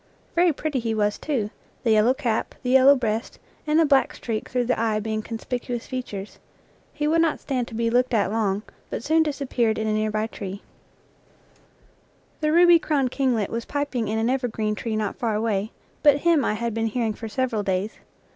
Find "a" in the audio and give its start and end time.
9.87-9.93